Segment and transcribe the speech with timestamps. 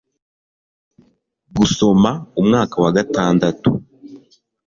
[1.55, 2.11] Gusoma
[2.41, 3.69] umwaka wa gatandatu